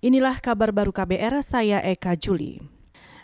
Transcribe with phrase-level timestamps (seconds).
[0.00, 2.56] Inilah kabar baru KBR, saya Eka Juli.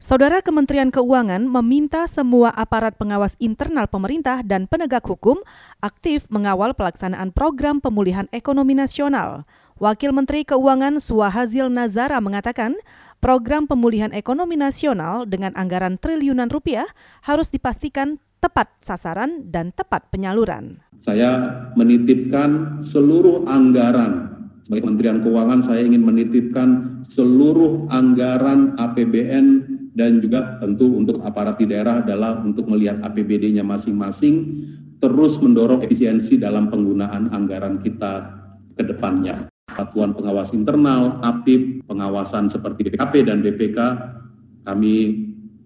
[0.00, 5.36] Saudara Kementerian Keuangan meminta semua aparat pengawas internal pemerintah dan penegak hukum
[5.84, 9.44] aktif mengawal pelaksanaan program pemulihan ekonomi nasional.
[9.76, 12.72] Wakil Menteri Keuangan Suahazil Nazara mengatakan,
[13.20, 16.88] program pemulihan ekonomi nasional dengan anggaran triliunan rupiah
[17.20, 20.80] harus dipastikan tepat sasaran dan tepat penyaluran.
[21.04, 24.31] Saya menitipkan seluruh anggaran
[24.62, 26.68] sebagai Kementerian Keuangan saya ingin menitipkan
[27.10, 29.46] seluruh anggaran APBN
[29.92, 34.64] dan juga tentu untuk aparat di daerah adalah untuk melihat APBD-nya masing-masing
[35.02, 38.38] terus mendorong efisiensi dalam penggunaan anggaran kita
[38.78, 39.50] ke depannya.
[39.72, 43.78] Satuan pengawas internal, APIP, pengawasan seperti BPKP dan BPK,
[44.62, 44.94] kami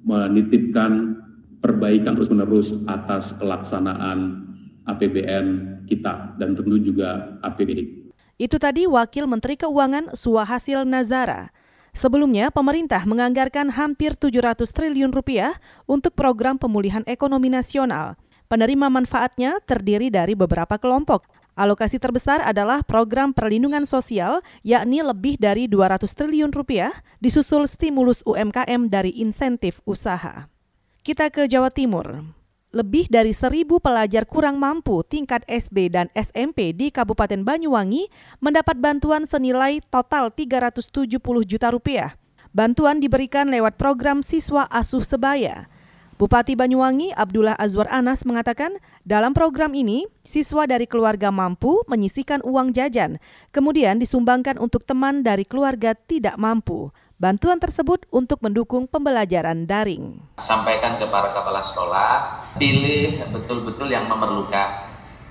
[0.06, 1.20] menitipkan
[1.60, 4.46] perbaikan terus-menerus atas pelaksanaan
[4.86, 5.46] APBN
[5.84, 8.05] kita dan tentu juga APBD.
[8.36, 11.56] Itu tadi Wakil Menteri Keuangan Suahasil Nazara.
[11.96, 15.56] Sebelumnya, pemerintah menganggarkan hampir 700 triliun rupiah
[15.88, 18.20] untuk program pemulihan ekonomi nasional.
[18.44, 21.24] Penerima manfaatnya terdiri dari beberapa kelompok.
[21.56, 26.92] Alokasi terbesar adalah program perlindungan sosial, yakni lebih dari 200 triliun rupiah,
[27.24, 30.52] disusul stimulus UMKM dari insentif usaha.
[31.00, 32.35] Kita ke Jawa Timur
[32.76, 38.12] lebih dari seribu pelajar kurang mampu tingkat SD dan SMP di Kabupaten Banyuwangi
[38.44, 41.16] mendapat bantuan senilai total 370
[41.48, 42.20] juta rupiah.
[42.52, 45.72] Bantuan diberikan lewat program Siswa Asuh Sebaya.
[46.16, 48.72] Bupati Banyuwangi Abdullah Azwar Anas mengatakan,
[49.04, 53.20] dalam program ini, siswa dari keluarga mampu menyisikan uang jajan,
[53.52, 56.88] kemudian disumbangkan untuk teman dari keluarga tidak mampu.
[57.20, 60.20] Bantuan tersebut untuk mendukung pembelajaran daring.
[60.40, 62.12] Sampaikan ke para kepala sekolah,
[62.56, 64.86] pilih betul-betul yang memerlukan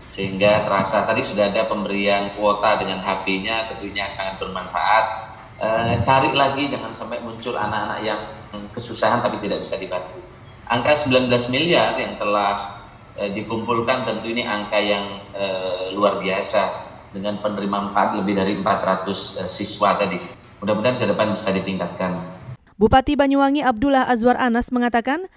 [0.06, 5.06] sehingga terasa tadi sudah ada pemberian kuota dengan HP-nya tentunya sangat bermanfaat.
[5.58, 5.68] E,
[6.06, 8.22] cari lagi jangan sampai muncul anak-anak yang
[8.70, 10.22] kesusahan tapi tidak bisa dibantu.
[10.70, 12.86] Angka 19 miliar yang telah
[13.18, 15.46] e, dikumpulkan tentu ini angka yang e,
[15.98, 20.22] luar biasa dengan penerima manfaat lebih dari 400 e, siswa tadi.
[20.62, 22.14] Mudah-mudahan ke depan bisa ditingkatkan.
[22.76, 25.32] Bupati Banyuwangi Abdullah Azwar Anas mengatakan,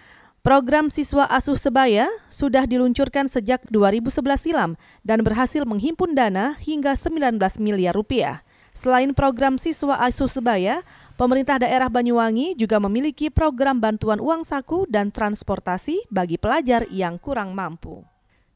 [0.49, 7.37] Program Siswa Asuh Sebaya sudah diluncurkan sejak 2011 silam dan berhasil menghimpun dana hingga 19
[7.61, 8.41] miliar rupiah.
[8.73, 10.81] Selain program Siswa Asuh Sebaya,
[11.21, 17.53] pemerintah daerah Banyuwangi juga memiliki program bantuan uang saku dan transportasi bagi pelajar yang kurang
[17.53, 18.01] mampu.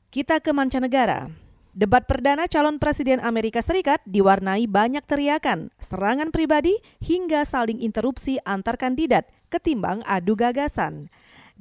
[0.09, 1.29] Kita ke mancanegara.
[1.77, 6.73] Debat perdana calon presiden Amerika Serikat diwarnai banyak teriakan, serangan pribadi,
[7.05, 11.13] hingga saling interupsi antar kandidat ketimbang adu gagasan.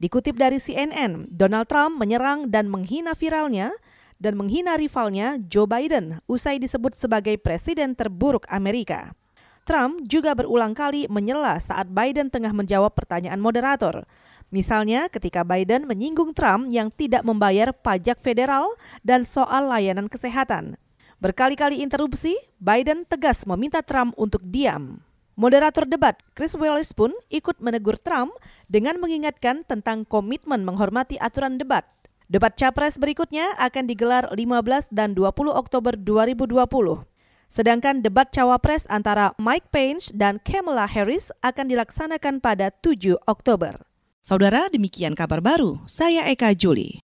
[0.02, 3.70] Dikutip dari CNN, Donald Trump menyerang dan menghina viralnya
[4.18, 9.14] dan menghina rivalnya Joe Biden usai disebut sebagai presiden terburuk Amerika.
[9.62, 14.10] Trump juga berulang kali menyela saat Biden tengah menjawab pertanyaan moderator.
[14.50, 18.74] Misalnya ketika Biden menyinggung Trump yang tidak membayar pajak federal
[19.06, 20.82] dan soal layanan kesehatan.
[21.22, 24.98] Berkali-kali interupsi, Biden tegas meminta Trump untuk diam.
[25.42, 28.30] Moderator debat Chris Wallace pun ikut menegur Trump
[28.70, 31.82] dengan mengingatkan tentang komitmen menghormati aturan debat.
[32.30, 36.62] Debat capres berikutnya akan digelar 15 dan 20 Oktober 2020.
[37.50, 43.82] Sedangkan debat cawapres antara Mike Pence dan Kamala Harris akan dilaksanakan pada 7 Oktober.
[44.22, 45.82] Saudara, demikian kabar baru.
[45.90, 47.02] Saya Eka Juli.